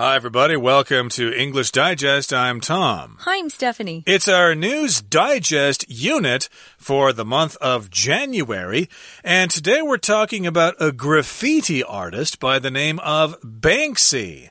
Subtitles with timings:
[0.00, 0.56] Hi, everybody.
[0.56, 2.32] Welcome to English Digest.
[2.32, 3.18] I'm Tom.
[3.20, 4.02] Hi, I'm Stephanie.
[4.06, 8.88] It's our News Digest unit for the month of January.
[9.22, 14.48] And today we're talking about a graffiti artist by the name of Banksy.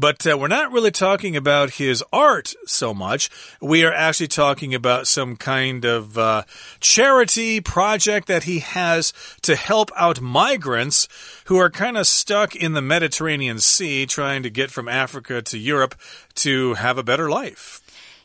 [0.00, 3.28] But uh, we're not really talking about his art so much.
[3.60, 6.44] We are actually talking about some kind of uh,
[6.80, 11.06] charity project that he has to help out migrants
[11.44, 15.58] who are kind of stuck in the Mediterranean Sea trying to get from Africa to
[15.58, 15.94] Europe
[16.36, 17.82] to have a better life.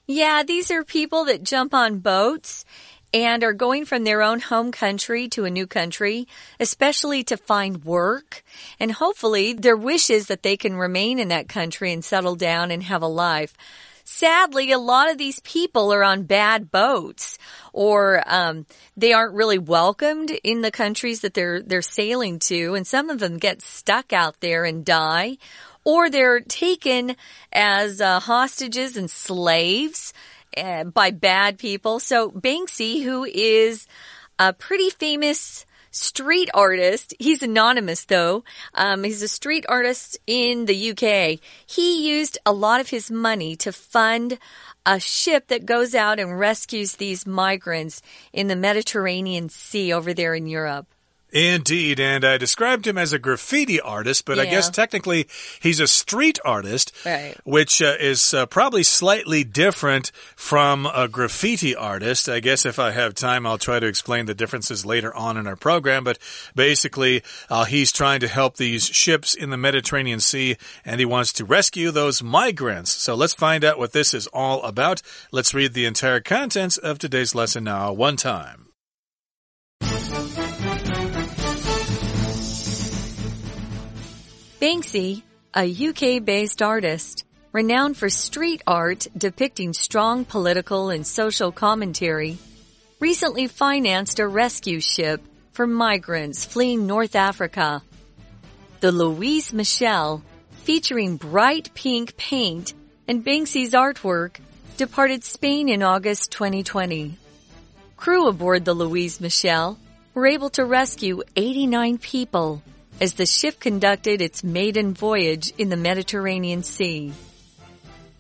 [0.07, 2.63] Yeah, these are people that jump on boats
[3.13, 6.27] and are going from their own home country to a new country,
[6.59, 8.43] especially to find work.
[8.79, 12.71] And hopefully their wish is that they can remain in that country and settle down
[12.71, 13.53] and have a life.
[14.03, 17.39] Sadly, a lot of these people are on bad boats
[17.73, 22.75] or, um, they aren't really welcomed in the countries that they're, they're sailing to.
[22.75, 25.37] And some of them get stuck out there and die
[25.85, 27.15] or they're taken
[27.53, 30.13] as uh, hostages and slaves
[30.93, 31.99] by bad people.
[31.99, 33.87] So Banksy, who is
[34.39, 37.13] a pretty famous street artist.
[37.19, 38.43] He's anonymous though.
[38.73, 41.39] Um, he's a street artist in the UK.
[41.65, 44.37] He used a lot of his money to fund
[44.85, 48.01] a ship that goes out and rescues these migrants
[48.33, 50.87] in the Mediterranean Sea over there in Europe.
[51.35, 54.43] Indeed, and I described him as a graffiti artist, but yeah.
[54.43, 55.27] I guess technically
[55.59, 57.35] he's a street artist, right.
[57.43, 62.29] which uh, is uh, probably slightly different from a graffiti artist.
[62.29, 65.45] I guess if I have time, I'll try to explain the differences later on in
[65.45, 66.05] our program.
[66.05, 66.19] But
[66.55, 71.33] basically, uh, he's trying to help these ships in the Mediterranean Sea, and he wants
[71.33, 72.93] to rescue those migrants.
[72.93, 75.01] So let's find out what this is all about.
[75.33, 78.65] Let's read the entire contents of today's lesson now, one time.
[84.61, 85.21] Banksy,
[85.53, 92.37] a UK-based artist, renowned for street art depicting strong political and social commentary,
[93.01, 95.21] recently financed a rescue ship
[95.51, 97.83] for migrants fleeing North Africa.
[98.79, 100.23] The Louise Michel,
[100.63, 102.73] featuring bright pink paint
[103.09, 104.37] and Banksy's artwork,
[104.77, 107.17] departed Spain in August 2020.
[107.97, 109.77] Crew aboard the Louise Michel
[110.13, 112.63] were able to rescue 89 people
[113.01, 117.13] as the ship conducted its maiden voyage in the Mediterranean Sea.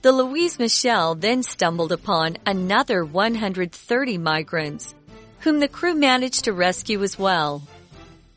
[0.01, 4.93] The Louise Michel then stumbled upon another 130 migrants,
[5.39, 7.63] whom the crew managed to rescue as well.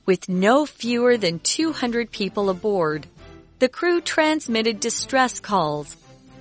[0.07, 3.07] With no fewer than 200 people aboard,
[3.59, 5.97] the crew transmitted distress calls,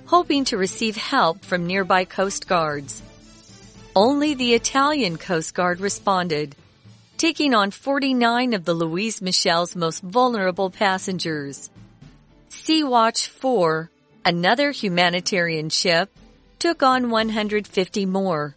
[0.06, 3.02] hoping to receive help from nearby coast guards.
[3.94, 6.54] Only the Italian Coast Guard responded,
[7.18, 11.68] taking on 49 of the Louise Michel's most vulnerable passengers.
[12.48, 13.90] Sea Watch 4,
[14.24, 16.10] another humanitarian ship,
[16.60, 18.54] took on 150 more,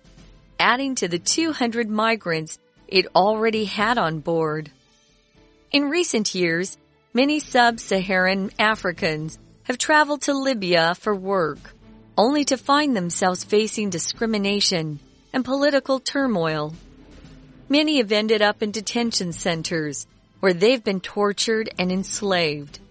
[0.60, 4.70] adding to the 200 migrants it already had on board.
[5.72, 6.78] In recent years,
[7.16, 11.58] many sub-Saharan Africans have traveled to Libya for work,
[12.16, 15.00] only to find themselves facing discrimination
[15.34, 16.76] and political turmoil.
[17.72, 20.06] Many have ended up in detention centers
[20.42, 22.82] where they've been tortured and enslaved.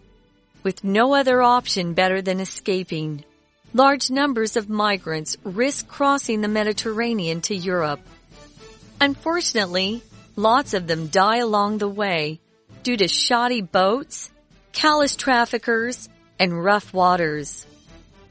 [0.62, 3.22] With no other option better than escaping,
[3.74, 8.00] large numbers of migrants risk crossing the Mediterranean to Europe.
[9.02, 10.02] Unfortunately,
[10.34, 12.41] lots of them die along the way
[12.82, 14.30] due to shoddy boats,
[14.72, 16.08] callous traffickers,
[16.38, 17.66] and rough waters.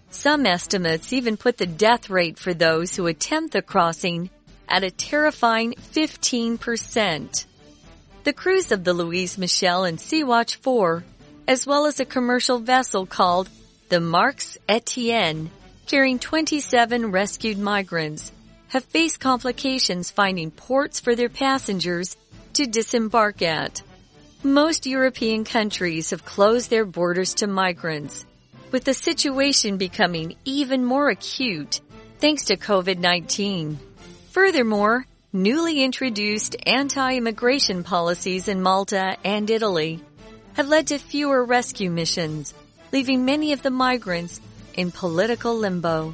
[0.10, 4.32] Some estimates even put the death rate for those who attempt the crossing
[4.70, 7.46] at a terrifying 15%.
[8.24, 11.04] The crews of the Louise Michel and Sea-Watch 4,
[11.48, 13.50] as well as a commercial vessel called
[13.90, 15.50] the Maersk Etienne,
[15.88, 18.32] carrying 27 rescued migrants,
[18.68, 22.16] have faced complications finding ports for their passengers
[22.54, 23.82] to disembark at.
[24.44, 28.26] Most European countries have closed their borders to migrants,
[28.72, 31.82] with the situation becoming even more acute
[32.20, 33.78] thanks to COVID-19.
[34.30, 40.02] Furthermore, newly introduced anti-immigration policies in Malta and Italy
[40.54, 42.54] have led to fewer rescue missions,
[42.92, 44.40] leaving many of the migrants
[44.76, 46.14] in political limbo.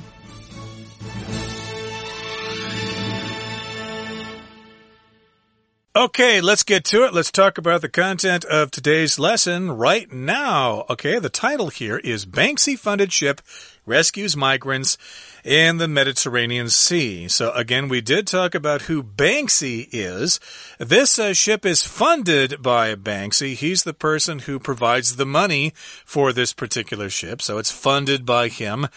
[5.97, 7.13] Okay, let's get to it.
[7.13, 10.85] Let's talk about the content of today's lesson right now.
[10.89, 13.41] Okay, the title here is Banksy Funded Ship
[13.85, 14.97] rescues migrants
[15.43, 17.27] in the Mediterranean Sea.
[17.27, 20.39] So, again, we did talk about who Banksy is.
[20.79, 23.53] This uh, ship is funded by Banksy.
[23.53, 25.73] He's the person who provides the money
[26.03, 28.87] for this particular ship, so it's funded by him.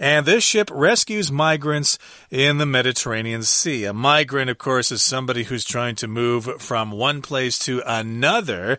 [0.00, 1.98] And this ship rescues migrants
[2.30, 3.84] in the Mediterranean Sea.
[3.84, 8.78] A migrant, of course, is somebody who's trying to move from one place to another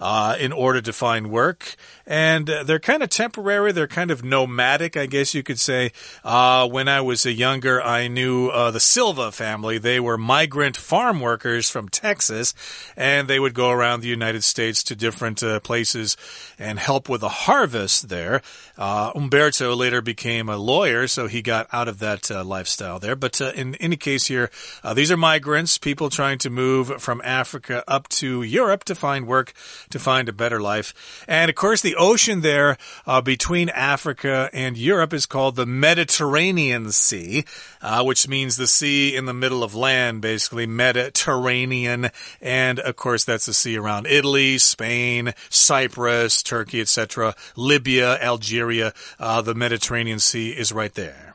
[0.00, 1.76] uh, in order to find work.
[2.06, 3.72] And uh, they're kind of temporary.
[3.72, 5.92] They're kind of nomadic, I guess you could say.
[6.24, 9.76] Uh, when I was a younger, I knew uh, the Silva family.
[9.76, 12.54] They were migrant farm workers from Texas,
[12.96, 16.16] and they would go around the United States to different uh, places
[16.58, 18.40] and help with the harvest there.
[18.78, 23.16] Uh, Umberto later became a lawyer, so he got out of that lifestyle there.
[23.16, 24.50] But in any case here,
[24.94, 29.52] these are migrants, people trying to move from Africa up to Europe to find work
[29.90, 31.24] to find a better life.
[31.28, 32.76] And of course, the ocean there
[33.06, 37.44] uh, between Africa and Europe is called the Mediterranean Sea,
[37.82, 42.10] uh, which means the sea in the middle of land, basically Mediterranean.
[42.40, 48.92] And of course, that's the sea around Italy, Spain, Cyprus, Turkey, etc., Libya, Algeria.
[49.18, 51.34] Uh, the Mediterranean Sea is right there.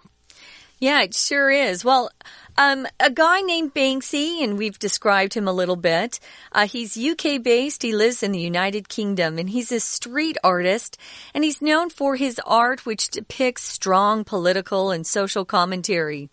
[0.80, 1.86] Yeah, it sure is.
[1.86, 2.10] Well,
[2.58, 6.20] um, a guy named Banksy, and we've described him a little bit.
[6.52, 7.82] Uh, he's UK based.
[7.82, 10.98] He lives in the United Kingdom, and he's a street artist.
[11.34, 16.30] And he's known for his art, which depicts strong political and social commentary.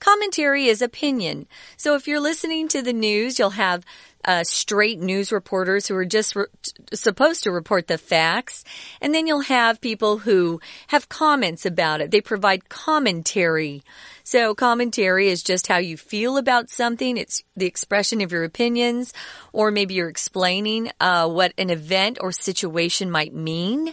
[0.00, 1.46] Commentary is opinion.
[1.76, 3.84] So if you're listening to the news, you'll have
[4.24, 6.36] uh, straight news reporters who are just
[6.92, 8.64] supposed to report the facts.
[9.00, 12.10] And then you'll have people who have comments about it.
[12.10, 13.84] They provide commentary.
[14.32, 17.18] So commentary is just how you feel about something.
[17.18, 19.12] It's the expression of your opinions,
[19.52, 23.92] or maybe you're explaining uh, what an event or situation might mean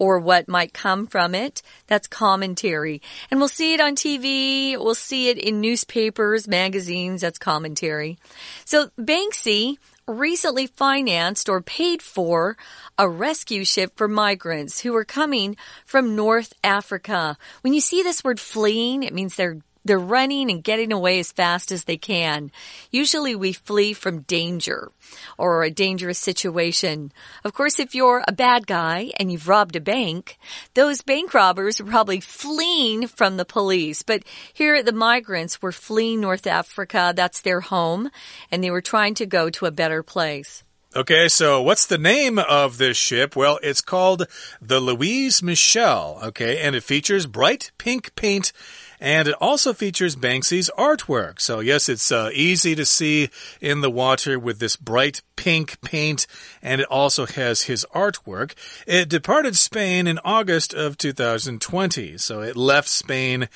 [0.00, 1.62] or what might come from it.
[1.86, 3.00] That's commentary.
[3.30, 4.76] And we'll see it on TV.
[4.76, 7.20] We'll see it in newspapers, magazines.
[7.20, 8.18] That's commentary.
[8.64, 9.76] So Banksy
[10.08, 12.56] recently financed or paid for
[12.98, 17.38] a rescue ship for migrants who are coming from North Africa.
[17.60, 21.32] When you see this word fleeing, it means they're they're running and getting away as
[21.32, 22.50] fast as they can.
[22.90, 24.90] Usually we flee from danger
[25.38, 27.12] or a dangerous situation.
[27.44, 30.38] Of course, if you're a bad guy and you've robbed a bank,
[30.74, 34.02] those bank robbers are probably fleeing from the police.
[34.02, 34.22] But
[34.52, 37.12] here the migrants were fleeing North Africa.
[37.14, 38.10] That's their home
[38.50, 40.62] and they were trying to go to a better place.
[40.96, 43.36] Okay, so what's the name of this ship?
[43.36, 44.26] Well, it's called
[44.62, 48.52] the Louise Michel, okay, and it features bright pink paint
[49.00, 51.40] and it also features Banksy's artwork.
[51.40, 56.26] So, yes, it's uh, easy to see in the water with this bright pink paint,
[56.62, 58.54] and it also has his artwork.
[58.86, 62.18] It departed Spain in August of 2020.
[62.18, 63.48] So, it left Spain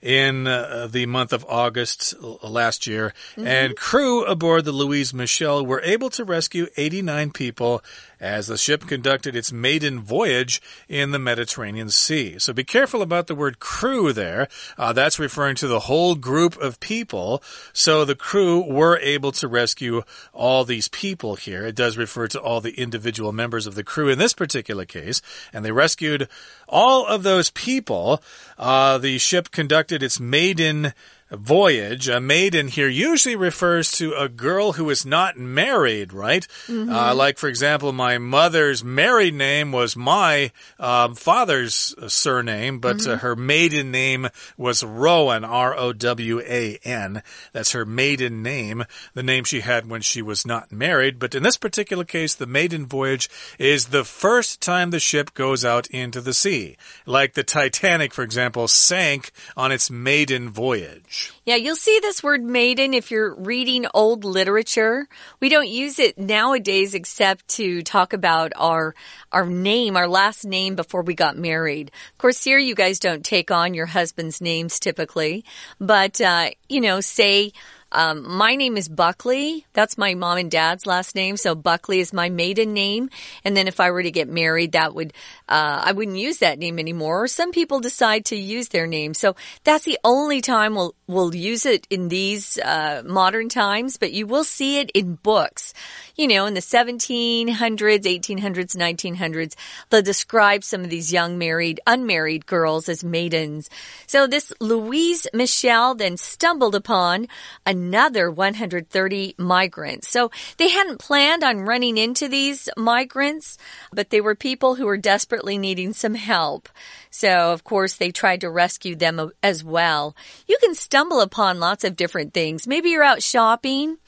[0.00, 3.48] in uh, the month of August last year, mm -hmm.
[3.48, 7.82] and crew aboard the Louise Michel were able to rescue 89 people
[8.20, 12.38] as the ship conducted its maiden voyage in the Mediterranean Sea.
[12.38, 14.48] So be careful about the word crew there.
[14.76, 17.42] Uh, that's referring to the whole group of people.
[17.72, 20.02] So the crew were able to rescue
[20.32, 21.66] all these people here.
[21.66, 25.20] It does refer to all the individual members of the crew in this particular case,
[25.52, 26.28] and they rescued
[26.68, 28.22] all of those people.
[28.58, 30.92] Uh, the ship conducted its maiden
[31.30, 32.08] voyage.
[32.08, 36.46] A maiden here usually refers to a girl who is not married, right?
[36.66, 36.92] Mm -hmm.
[36.92, 43.04] uh, like, for example, my mother's married name was my um, father's surname, but mm
[43.04, 43.12] -hmm.
[43.12, 47.22] uh, her maiden name was Rowan, R O W A N.
[47.52, 51.18] That's her maiden name, the name she had when she was not married.
[51.18, 55.64] But in this particular case, the maiden voyage is the first time the ship goes
[55.64, 56.76] out into the sea.
[57.06, 61.17] Like the Titanic, for example, sank on its maiden voyage.
[61.44, 65.08] Yeah, you'll see this word maiden if you're reading old literature.
[65.40, 68.94] We don't use it nowadays except to talk about our
[69.32, 71.90] our name, our last name before we got married.
[72.12, 75.44] Of course, here you guys don't take on your husband's names typically,
[75.80, 77.52] but uh, you know, say
[77.90, 79.66] um, my name is Buckley.
[79.72, 81.36] That's my mom and dad's last name.
[81.36, 83.08] So Buckley is my maiden name.
[83.44, 85.14] And then if I were to get married, that would,
[85.48, 87.24] uh, I wouldn't use that name anymore.
[87.24, 89.14] Or some people decide to use their name.
[89.14, 94.12] So that's the only time we'll, we'll use it in these, uh, modern times, but
[94.12, 95.72] you will see it in books.
[96.14, 99.54] You know, in the 1700s, 1800s, 1900s,
[99.88, 103.70] they'll describe some of these young married, unmarried girls as maidens.
[104.06, 107.28] So this Louise Michel then stumbled upon
[107.64, 110.10] a another 130 migrants.
[110.10, 113.56] So they hadn't planned on running into these migrants,
[113.92, 116.68] but they were people who were desperately needing some help.
[117.10, 120.14] So, of course, they tried to rescue them as well.
[120.46, 122.66] You can stumble upon lots of different things.
[122.66, 123.98] Maybe you're out shopping,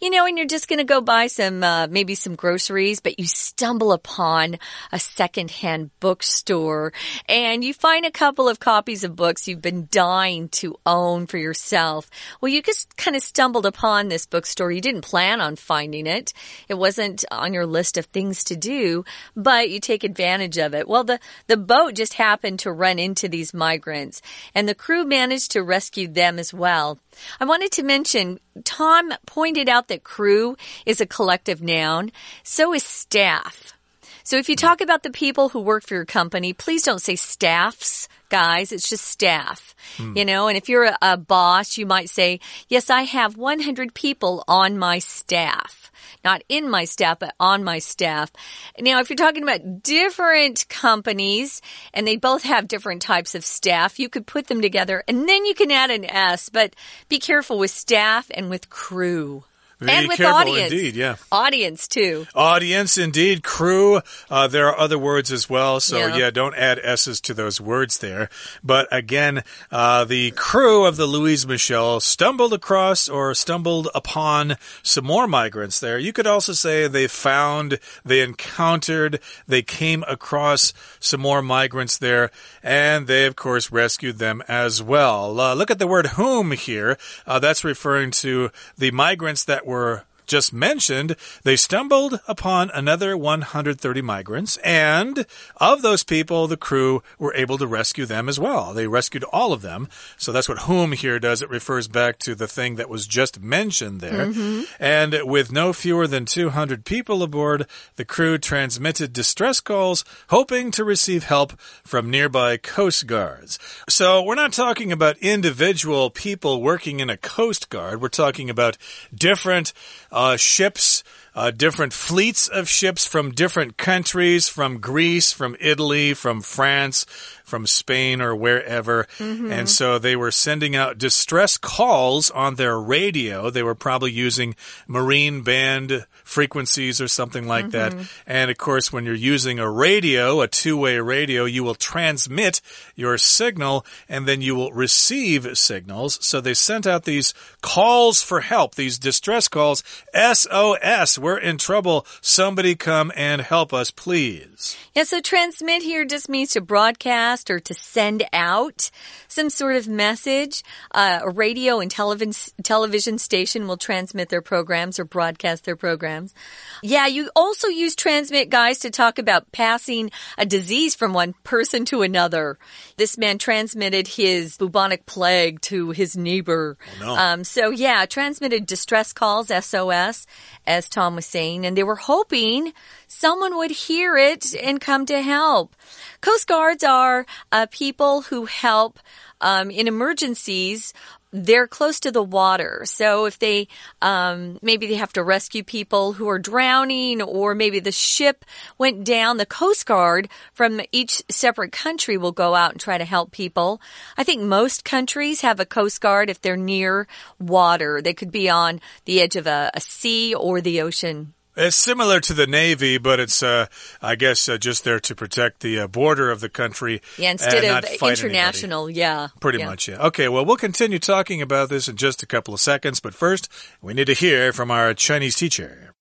[0.00, 3.18] you know, and you're just going to go buy some, uh, maybe some groceries, but
[3.18, 4.58] you stumble upon
[4.90, 6.92] a secondhand bookstore
[7.28, 11.38] and you find a couple of copies of books you've been dying to own for
[11.38, 12.10] yourself.
[12.40, 14.72] Well, you just kind of stumbled upon this bookstore.
[14.72, 16.32] You didn't plan on finding it.
[16.68, 19.04] It wasn't on your list of things to do,
[19.36, 20.88] but you take advantage of it.
[20.88, 24.20] Well, the, the boat just happened to run into these migrants
[24.54, 26.98] and the crew managed to rescue them as well.
[27.40, 32.12] I wanted to mention Tom pointed out that crew is a collective noun.
[32.42, 33.74] So is staff.
[34.24, 37.16] So if you talk about the people who work for your company, please don't say
[37.16, 38.72] staffs, guys.
[38.72, 39.74] It's just staff.
[39.96, 40.16] Mm.
[40.16, 43.94] You know, and if you're a, a boss, you might say, yes, I have 100
[43.94, 45.82] people on my staff
[46.24, 48.30] not in my staff, but on my staff.
[48.78, 51.60] Now, if you're talking about different companies
[51.92, 55.44] and they both have different types of staff, you could put them together and then
[55.44, 56.74] you can add an S, but
[57.08, 59.44] be careful with staff and with crew.
[59.88, 60.72] And with audience.
[60.72, 61.16] indeed, yeah.
[61.30, 62.26] Audience too.
[62.34, 63.42] Audience, indeed.
[63.42, 64.00] Crew.
[64.30, 65.80] Uh, there are other words as well.
[65.80, 66.16] So Yeah.
[66.16, 68.28] yeah, don't add S's to those words there.
[68.62, 75.04] But again, uh, the crew of the Louise Michel stumbled across or stumbled upon some
[75.04, 75.98] more migrants there.
[75.98, 82.30] You could also say they found, they encountered, they came across some more migrants there,
[82.62, 85.38] and they, of course, rescued them as well.
[85.40, 86.96] Uh, look at the word whom here.
[87.26, 93.16] Uh, that's referring to the migrants that were were just mentioned, they stumbled upon another
[93.18, 95.26] 130 migrants, and
[95.58, 98.72] of those people, the crew were able to rescue them as well.
[98.72, 99.88] They rescued all of them.
[100.16, 101.42] So that's what whom here does.
[101.42, 104.32] It refers back to the thing that was just mentioned there.
[104.80, 110.82] And with no fewer than 200 people aboard, the crew transmitted distress calls, hoping to
[110.82, 111.52] receive help
[111.84, 113.58] from nearby coast guards.
[113.86, 118.00] So we're not talking about individual people working in a coast guard.
[118.00, 118.78] We're talking about
[119.14, 119.74] different
[120.10, 121.02] uh, Uh, ships,
[121.34, 127.04] uh, different fleets of ships from different countries, from Greece, from Italy, from France,
[127.44, 129.06] from Spain, or wherever.
[129.52, 133.50] And so they were sending out distress calls on their radio.
[133.50, 134.54] They were probably using
[134.86, 137.92] marine band frequencies or something like that.
[138.26, 142.60] And of course, when you're using a radio, a two way radio, you will transmit
[142.94, 146.18] your signal and then you will receive signals.
[146.24, 149.82] So they sent out these calls for help, these distress calls.
[150.14, 152.04] SOS, we're in trouble.
[152.20, 154.76] Somebody come and help us, please.
[154.94, 158.90] Yeah, so transmit here just means to broadcast or to send out
[159.28, 160.62] some sort of message.
[160.90, 166.34] Uh, a radio and television television station will transmit their programs or broadcast their programs.
[166.82, 171.84] Yeah, you also use transmit, guys, to talk about passing a disease from one person
[171.86, 172.58] to another.
[172.96, 176.76] This man transmitted his bubonic plague to his neighbor.
[177.00, 177.16] no.
[177.16, 180.26] Um, so yeah, transmitted distress calls, SOS,
[180.66, 182.72] as Tom was saying, and they were hoping
[183.06, 185.74] someone would hear it and come to help.
[186.20, 188.98] Coast Guards are uh, people who help
[189.40, 190.94] um, in emergencies.
[191.34, 193.68] They're close to the water, so if they
[194.02, 198.44] um, maybe they have to rescue people who are drowning, or maybe the ship
[198.76, 203.06] went down, the Coast Guard from each separate country will go out and try to
[203.06, 203.80] help people.
[204.18, 207.08] I think most countries have a Coast Guard if they're near
[207.40, 208.02] water.
[208.02, 211.32] They could be on the edge of a, a sea or the ocean.
[211.59, 213.65] It's similar to the Navy, but it's, uh,
[213.99, 217.01] I guess, uh, just there to protect the uh, border of the country.
[217.17, 218.27] Yeah, instead and of not fight anybody.
[218.27, 219.29] international, yeah.
[219.39, 219.65] Pretty yeah.
[219.65, 220.05] much, yeah.
[220.05, 223.49] Okay, well, we'll continue talking about this in just a couple of seconds, but first,
[223.81, 225.95] we need to hear from our Chinese teacher.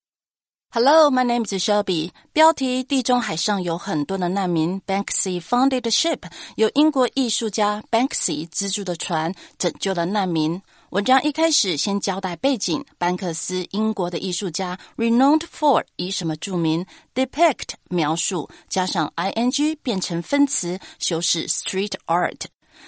[0.72, 2.12] Hello, my name is Shelby.
[2.34, 4.82] 标题：地中海上有很多的难民。
[4.86, 6.24] Banksy founded a ship，
[6.56, 10.60] 由英国艺术家 Banksy 资助的船拯救了难民。
[10.91, 22.41] 文章一开始先交代背景，班克斯英国的艺术家，renowned for 以什么著名？depict 描述，加上 ing 变成分词，修饰 street art。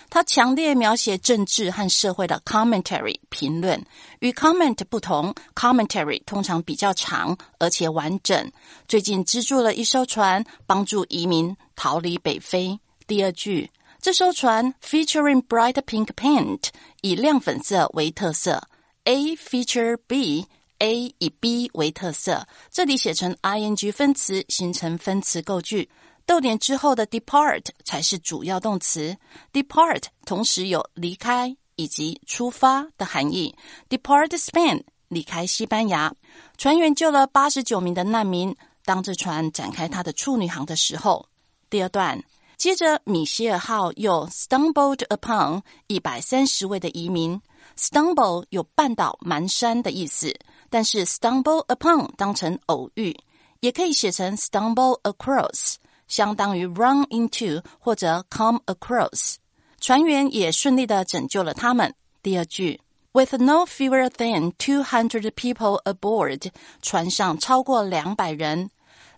[0.10, 3.81] 他强烈描写政治和社会的 commentary 评论，
[4.19, 8.51] 与 comment 不同，commentary 通常比较长而且完整。
[8.86, 12.77] 最近资助了一艘船，帮助移民逃离北非。
[13.05, 13.69] 第二句，
[14.03, 16.65] 这艘船 featuring bright pink paint
[17.00, 18.62] 以亮粉色为特色
[19.05, 20.45] ，A feature B。
[20.79, 25.89] A 以 B 为特色，这里写成 ing 分词，形成分词构句。
[26.25, 29.15] 逗点之后的 depart 才是主要动词。
[29.53, 33.55] depart 同时有离开、以及出发的含义。
[33.88, 36.13] Depart Spain，离开西班牙。
[36.57, 38.53] 船员救了八十九名的难民。
[38.83, 41.25] 当这船展开它的处女航的时候，
[41.69, 42.22] 第二段
[42.56, 47.40] 接着米歇尔号又 stumbled upon 一百三十位的移民。
[47.76, 50.35] stumble 有绊倒、蹒跚的意思，
[50.68, 53.16] 但是 stumble upon 当成偶遇，
[53.61, 55.76] 也可以写成 stumble across，
[56.08, 59.37] 相当于 run into 或者 come across。
[59.80, 61.94] 船员也顺利的拯救了他们。
[62.20, 62.80] 第二句，
[63.12, 66.50] with no fewer than two hundred people aboard，
[66.82, 68.70] 船上超过两百人。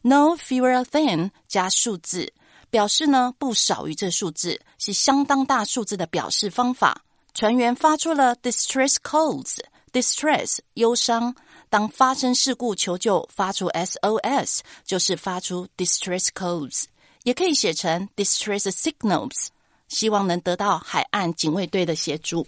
[0.02, 2.32] no fewer than 加数字，
[2.74, 7.02] 表示呢不少于这数字，是相当大数字的表示方法。
[7.34, 11.34] 船员发出了 distress calls，distress 忧伤。
[11.68, 16.86] 当发生事故求救，发出 SOS 就是发出 distress calls，
[17.22, 19.48] 也可以写成 distress signals。
[19.88, 22.46] 希望能得到海岸警卫队的协助。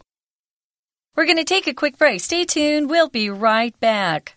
[1.15, 2.21] We're going to take a quick break.
[2.21, 2.87] Stay tuned.
[2.87, 4.35] We'll be right back.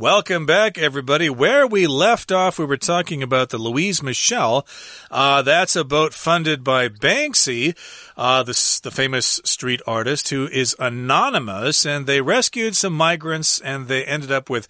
[0.00, 1.28] Welcome back, everybody.
[1.28, 4.64] Where we left off, we were talking about the Louise Michel.
[5.10, 7.76] Uh, that's a boat funded by Banksy,
[8.16, 13.88] uh, the, the famous street artist who is anonymous, and they rescued some migrants, and
[13.88, 14.68] they ended up with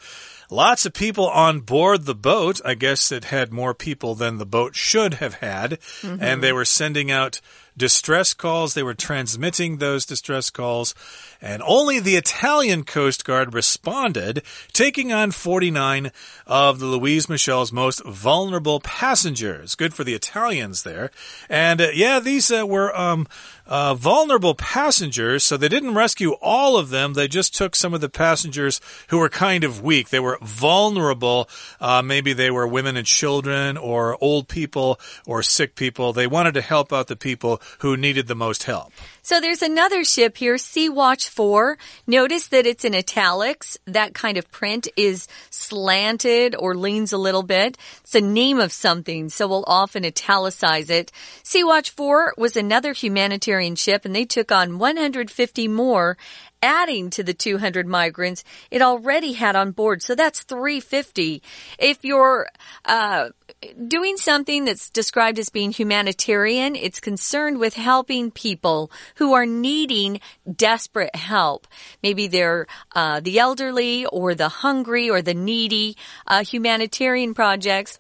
[0.50, 2.62] lots of people on board the boat.
[2.64, 5.76] I guess it had more people than the boat should have had, mm
[6.11, 6.23] -hmm.
[6.23, 7.42] and they were sending out
[7.78, 8.75] distress calls.
[8.75, 10.94] They were transmitting those distress calls,
[11.40, 14.42] and only the Italian Coast Guard responded,
[14.73, 16.12] taking on 49
[16.47, 19.75] of the Louise Michel's most vulnerable passengers.
[19.75, 21.11] Good for the Italians there.
[21.49, 23.26] And uh, yeah, these uh, were um,
[23.68, 27.12] uh, vulnerable passengers, so they didn't rescue all of them.
[27.12, 30.08] They just took some of the passengers who were kind of weak.
[30.08, 31.49] They were vulnerable.
[31.80, 36.12] Uh, maybe they were women and children, or old people, or sick people.
[36.12, 38.93] They wanted to help out the people who needed the most help.
[39.23, 41.77] So there's another ship here, Sea Watch 4.
[42.07, 43.77] Notice that it's in italics.
[43.87, 47.77] That kind of print is slanted or leans a little bit.
[48.01, 51.13] It's the name of something, so we'll often italicize it.
[51.43, 56.17] Sea Watch 4 was another humanitarian ship and they took on 150 more
[56.62, 60.02] adding to the 200 migrants it already had on board.
[60.02, 61.42] So that's 350.
[61.78, 62.49] If you're,
[62.84, 63.30] uh,
[63.86, 70.21] doing something that's described as being humanitarian, it's concerned with helping people who are needing
[70.56, 71.66] desperate help.
[72.02, 77.99] Maybe they're, uh, the elderly or the hungry or the needy, uh, humanitarian projects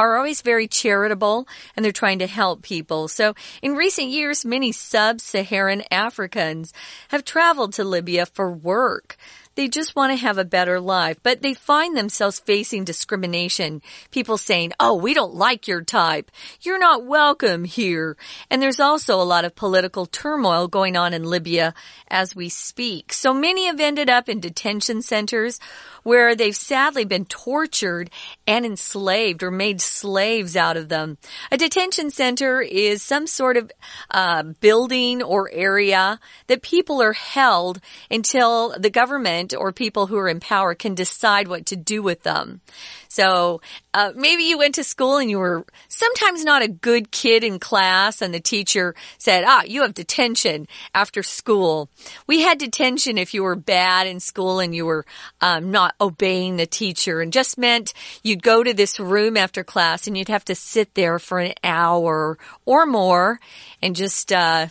[0.00, 3.06] are always very charitable and they're trying to help people.
[3.06, 6.72] So in recent years, many sub-Saharan Africans
[7.08, 9.18] have traveled to Libya for work.
[9.56, 13.82] They just want to have a better life, but they find themselves facing discrimination.
[14.10, 16.30] People saying, Oh, we don't like your type.
[16.62, 18.16] You're not welcome here.
[18.48, 21.74] And there's also a lot of political turmoil going on in Libya
[22.08, 23.12] as we speak.
[23.12, 25.60] So many have ended up in detention centers
[26.02, 28.10] where they've sadly been tortured
[28.46, 31.18] and enslaved or made slaves out of them.
[31.50, 33.70] A detention center is some sort of
[34.10, 40.28] uh, building or area that people are held until the government or people who are
[40.28, 42.60] in power can decide what to do with them.
[43.08, 43.60] So
[43.92, 47.58] uh, maybe you went to school and you were sometimes not a good kid in
[47.58, 51.90] class, and the teacher said, "Ah, you have detention after school."
[52.28, 55.04] We had detention if you were bad in school and you were
[55.40, 60.06] um, not obeying the teacher, and just meant you'd go to this room after class
[60.06, 63.40] and you'd have to sit there for an hour or more
[63.82, 64.32] and just.
[64.32, 64.68] Uh,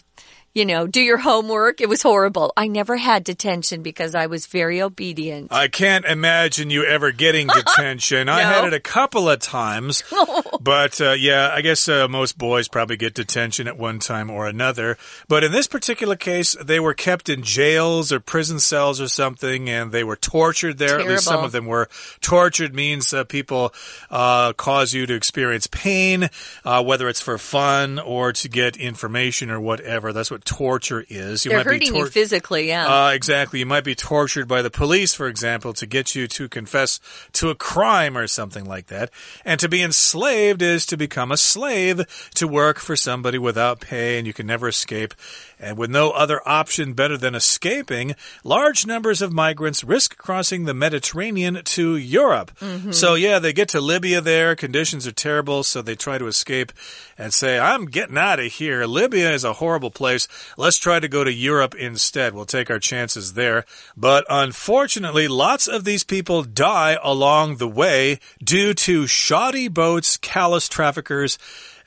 [0.53, 1.79] you know, do your homework.
[1.79, 2.51] It was horrible.
[2.57, 5.53] I never had detention because I was very obedient.
[5.53, 8.27] I can't imagine you ever getting detention.
[8.27, 8.33] no.
[8.33, 10.03] I had it a couple of times.
[10.61, 14.47] but uh, yeah, I guess uh, most boys probably get detention at one time or
[14.47, 14.97] another.
[15.27, 19.69] But in this particular case, they were kept in jails or prison cells or something
[19.69, 20.89] and they were tortured there.
[20.89, 21.09] Terrible.
[21.09, 21.89] At least some of them were.
[22.21, 23.73] Tortured means uh, people
[24.09, 26.29] uh, cause you to experience pain,
[26.65, 30.11] uh, whether it's for fun or to get information or whatever.
[30.11, 31.45] That's what what torture is.
[31.45, 33.07] You They're might hurting be you physically, yeah.
[33.07, 33.59] Uh, exactly.
[33.59, 36.99] You might be tortured by the police, for example, to get you to confess
[37.33, 39.11] to a crime or something like that.
[39.45, 44.17] And to be enslaved is to become a slave to work for somebody without pay,
[44.17, 45.13] and you can never escape.
[45.59, 50.73] And with no other option better than escaping, large numbers of migrants risk crossing the
[50.73, 52.51] Mediterranean to Europe.
[52.61, 52.93] Mm -hmm.
[52.93, 54.55] So, yeah, they get to Libya there.
[54.55, 56.71] Conditions are terrible, so they try to escape
[57.17, 58.87] and say, I'm getting out of here.
[58.87, 60.28] Libya is a horrible place.
[60.57, 62.33] Let's try to go to Europe instead.
[62.33, 63.65] We'll take our chances there.
[63.95, 70.67] But unfortunately, lots of these people die along the way due to shoddy boats, callous
[70.67, 71.37] traffickers,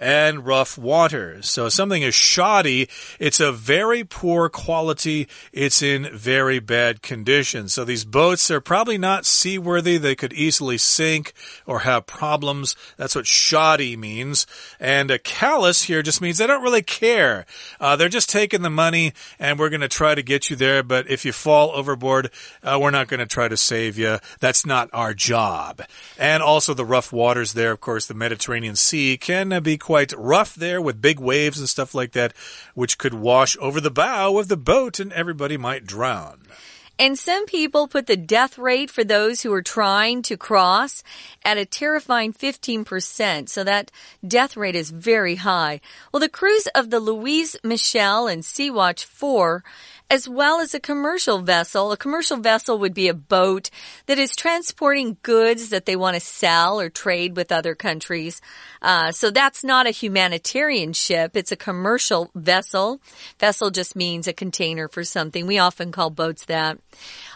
[0.02, 1.48] and rough waters.
[1.48, 2.88] So something is shoddy.
[3.20, 5.28] It's a very poor quality.
[5.52, 7.68] It's in very bad condition.
[7.68, 9.98] So these boats are probably not seaworthy.
[9.98, 11.32] They could easily sink
[11.66, 12.74] or have problems.
[12.96, 14.44] That's what shoddy means.
[14.80, 17.46] And a callous here just means they don't really care.
[17.78, 20.82] Uh, they're just taking the money and we're going to try to get you there.
[20.82, 22.30] But if you fall overboard,
[22.62, 24.18] uh, we're not going to try to save you.
[24.40, 25.82] That's not our job.
[26.18, 27.72] And also the rough waters there.
[27.72, 31.68] Of course, the Mediterranean Sea can be quite quite rough there with big waves and
[31.68, 32.32] stuff like that,
[32.74, 36.40] which could wash over the bow of the boat and everybody might drown.
[36.98, 41.02] And some people put the death rate for those who are trying to cross
[41.44, 43.48] at a terrifying 15%.
[43.48, 43.90] So that
[44.26, 45.80] death rate is very high.
[46.12, 49.64] Well, the crews of the Louise Michel and Sea Watch 4
[50.12, 51.90] as well as a commercial vessel.
[51.90, 53.70] A commercial vessel would be a boat
[54.04, 58.42] that is transporting goods that they want to sell or trade with other countries.
[58.82, 61.34] Uh, so that's not a humanitarian ship.
[61.34, 63.00] It's a commercial vessel.
[63.40, 65.46] Vessel just means a container for something.
[65.46, 66.76] We often call boats that.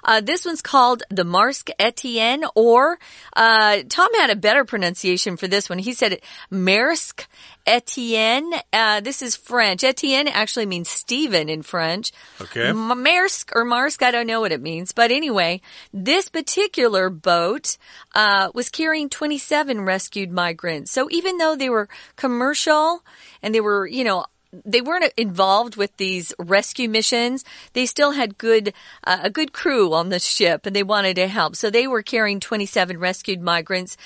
[0.05, 2.99] Uh, this one's called the Maersk Etienne, or
[3.35, 5.79] uh, Tom had a better pronunciation for this one.
[5.79, 7.25] He said it Maersk
[7.67, 8.53] Etienne.
[8.73, 9.83] Uh, this is French.
[9.83, 12.13] Etienne actually means Stephen in French.
[12.41, 12.71] Okay.
[12.73, 14.93] Maersk or Marsk, I don't know what it means.
[14.93, 15.61] But anyway,
[15.93, 17.77] this particular boat
[18.15, 20.93] uh, was carrying 27 rescued migrants.
[20.93, 23.03] So even though they were commercial
[23.43, 24.27] and they were, you know,
[24.65, 27.45] they weren't involved with these rescue missions.
[27.73, 28.73] They still had good
[29.05, 31.57] uh, a good crew on the ship, and they wanted to help.
[31.57, 33.97] So they were carrying 27 rescued migrants.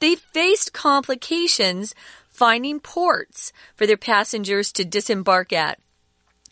[0.00, 1.94] They faced complications
[2.32, 5.78] finding ports for their passengers to disembark at.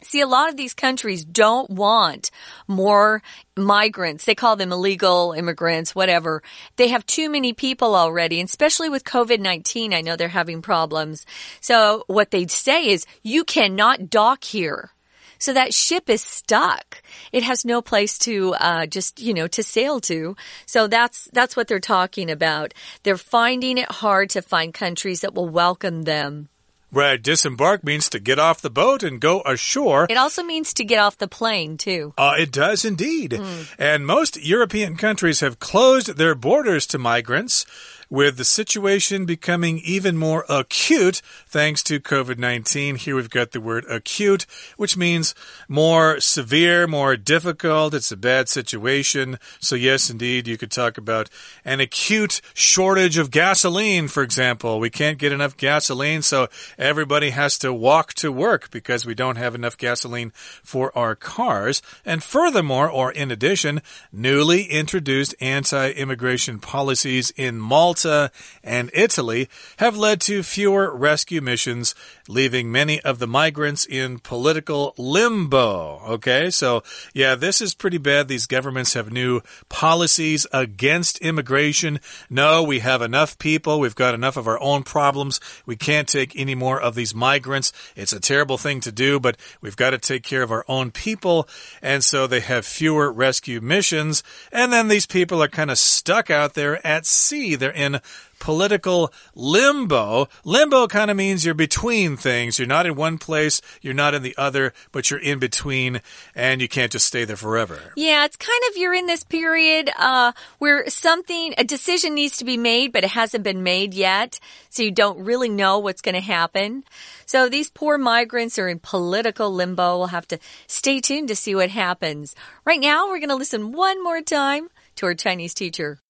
[0.03, 2.31] See, a lot of these countries don't want
[2.67, 3.23] more
[3.55, 4.25] migrants.
[4.25, 6.43] They call them illegal immigrants, whatever.
[6.77, 11.27] They have too many people already, and especially with COVID-19, I know they're having problems.
[11.61, 14.93] So what they'd say is, you cannot dock here.
[15.41, 17.03] So that ship is stuck.
[17.33, 20.37] It has no place to uh, just you know to sail to.
[20.67, 22.73] So that's that's what they're talking about.
[23.03, 26.49] They're finding it hard to find countries that will welcome them.
[26.93, 30.09] Right, disembark means to get off the boat and go ashore.
[30.11, 32.15] It also means to get off the plane, too.
[32.19, 33.31] Uh, it does indeed.
[33.31, 33.75] Mm.
[33.79, 37.65] And most European countries have closed their borders to migrants
[38.11, 42.97] with the situation becoming even more acute thanks to COVID 19.
[42.97, 44.45] Here we've got the word acute,
[44.77, 45.35] which means
[45.69, 47.95] more severe, more difficult.
[47.95, 49.39] It's a bad situation.
[49.61, 51.31] So, yes, indeed, you could talk about
[51.65, 54.81] an acute shortage of gasoline, for example.
[54.81, 59.37] We can't get enough gasoline, so everybody has to walk to work because we don't
[59.37, 60.33] have enough gasoline
[60.65, 61.81] for our cars.
[62.05, 68.31] And furthermore, or in addition, newly introduced anti immigration policies in Malta Malta
[68.63, 71.95] and Italy have led to fewer rescue missions,
[72.31, 76.01] leaving many of the migrants in political limbo.
[76.07, 78.29] Okay, so yeah, this is pretty bad.
[78.29, 82.01] These governments have new policies against immigration.
[82.31, 83.81] No, we have enough people.
[83.81, 85.41] We've got enough of our own problems.
[85.67, 87.73] We can't take any more of these migrants.
[87.97, 90.93] It's a terrible thing to do, but we've got to take care of our own
[90.93, 91.49] people.
[91.83, 94.23] And so they have fewer rescue missions.
[94.53, 97.57] And then these people are kind of stuck out there at sea.
[97.57, 98.01] They're in
[98.41, 100.29] political limbo.
[100.45, 102.59] Limbo kind of means you're between things.
[102.59, 106.01] You're not in one place, you're not in the other, but you're in between,
[106.35, 107.79] and you can't just stay there forever.
[107.97, 112.45] Yeah, it's kind of you're in this period uh, where something, a decision needs to
[112.45, 116.17] be made, but it hasn't been made yet, so you don't really know what's going
[116.17, 116.83] to happen.
[117.27, 119.99] So these poor migrants are in political limbo.
[119.99, 122.35] We'll have to stay tuned to see what happens.
[122.65, 126.01] Right now, we're going to listen one more time to our Chinese teacher.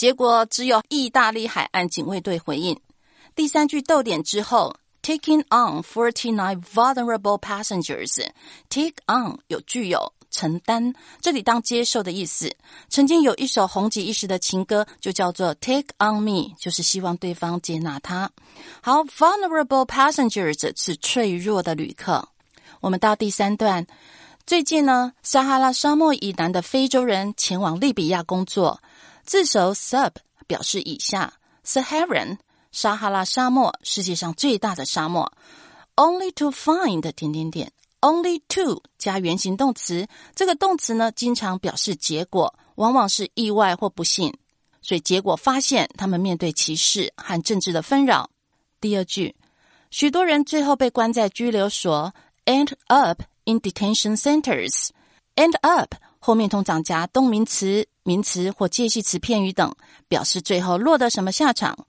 [0.00, 2.80] 结果只有意大利海岸警卫队回应。
[3.34, 8.26] 第三句逗点之后，taking on forty nine vulnerable passengers。
[8.70, 12.50] take on 有具有承担，这里当接受的意思。
[12.88, 18.30] 曾经有一首红极一时的情歌，就叫做 Take on Me，就是希望对方接纳他。
[18.80, 22.26] 好，vulnerable passengers 是脆弱的旅客。
[22.80, 23.86] 我们到第三段，
[24.46, 28.80] 最近呢，撒哈拉沙漠以南的非洲人前往利比亚工作。
[29.30, 30.10] 字首 sub
[30.48, 32.38] 表示以下，Saharan
[32.72, 35.32] 撒哈拉沙漠，世界上最大的沙漠。
[35.94, 44.36] Only to find 点点点，Only to 加原形动词，这个动词呢，经常表示结果，往往是意外或不幸。
[44.82, 48.30] 所以结果发现他们面对歧视和政治的纷扰。
[48.80, 49.36] 第二句，
[49.92, 52.12] 许多人最后被关在拘留所
[52.46, 54.88] end up in detention centers.
[55.36, 59.74] End up 后面通常加动名词、名词或介系词片语等，
[60.06, 61.86] 表示最后落得什么下场。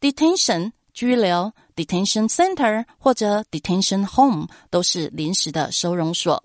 [0.00, 6.42] Detention 拘留，detention center 或者 detention home 都是临时的收容所。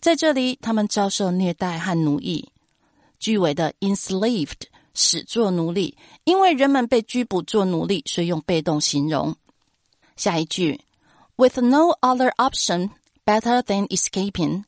[0.00, 2.48] 在这里，他们遭受虐待和奴役。
[3.18, 9.34] 句尾的 enslaved 使作奴隶，因为人们被拘捕做奴隶，所以用被动形容。
[10.14, 10.80] 下一句
[11.36, 12.90] ，with no other option
[13.24, 14.64] better than escaping。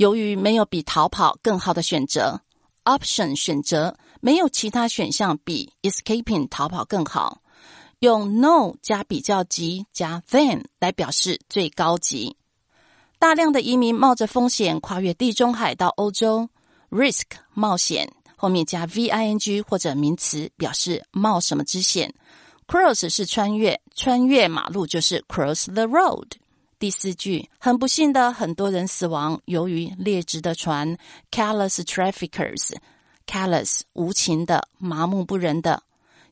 [0.00, 2.40] 由于没有比逃跑更好的选择
[2.84, 7.42] ，option 选择没有其他选项比 escaping 逃跑更好。
[7.98, 12.34] 用 no 加比较级加 than 来表示最高级。
[13.18, 16.48] 大量的移民冒着风险跨越地中海到欧洲
[16.88, 22.14] ，risk 冒险后面加 v i n g 或者名词表示冒什么之险。
[22.66, 26.39] cross 是穿越，穿越马路就是 cross the road。
[26.80, 30.96] 第四句，很不幸的，很多人死亡，由于劣质的船
[31.30, 35.82] ，callous traffickers，callous 无情的，麻木不仁的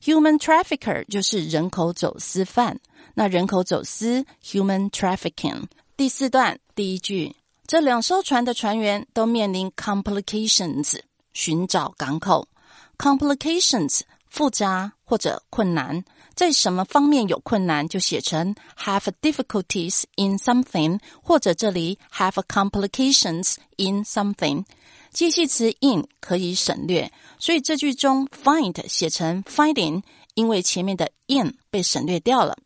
[0.03, 2.81] ，human trafficker 就是人口走私犯。
[3.13, 5.65] 那人口走私 human trafficking。
[5.99, 10.99] 第四段第一句，这两艘船的船员都面临 complications，
[11.35, 12.49] 寻找港口。
[12.97, 16.03] complications 复杂或者困难。
[16.39, 24.65] 在什么方面有困难，就写成 have difficulties in something，或者这里 have complications in something。
[25.11, 32.57] 介系词 in 可以省略，所以这句中 find 写成 finding，因为前面的 in 被省略掉了。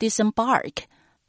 [0.00, 0.72] disembark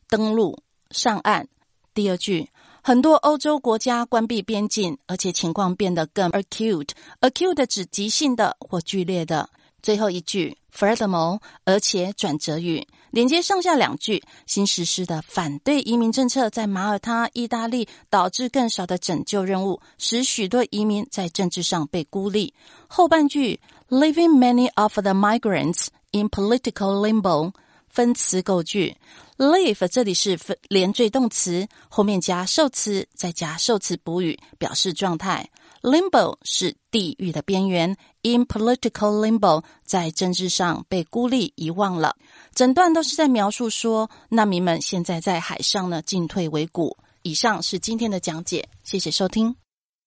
[0.10, 0.58] 登陆
[0.90, 1.48] 上岸。
[1.94, 2.50] 第二句，
[2.82, 6.90] 很多欧洲国家关闭边境，而且情况变得更 acute。
[7.20, 9.52] acute 指急性的或剧烈的。
[9.84, 14.24] 最后一句，furthermore，而且转折语连接上下两句。
[14.46, 22.54] 新实施的反对移民政策在马耳他、意大利导致更少的拯救任务，使许多移民在政治上被孤立。
[22.88, 27.52] 后半句，leaving many of the migrants in political limbo，
[27.90, 28.96] 分词构句
[29.38, 35.50] ，leave 这里是分连缀动词，后面加受词，再加受词补语，表示状态。
[35.83, 42.16] Limbo 是地狱的边缘，in political limbo 在政治上被孤立遗忘了。
[42.55, 46.97] 整段都是在描述说，难民们现在在海上呢，进退维谷。
[47.23, 49.57] 以上是今天的讲解，谢谢收听。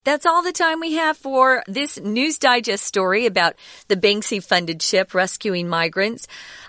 [0.06, 3.56] That's all the time we have for this News Digest story about
[3.88, 6.24] the Banksy funded ship rescuing migrants.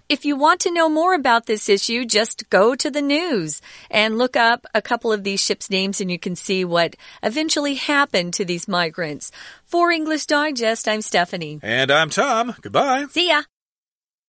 [0.07, 4.19] If you want to know more about this issue, just go to the news and
[4.19, 8.35] look up a couple of these ships' names and you can see what eventually happened
[8.35, 9.31] to these migrants.
[9.65, 11.59] For English Digest, I'm Stephanie.
[11.63, 12.53] And I'm Tom.
[12.61, 13.05] Goodbye.
[13.09, 13.43] See ya.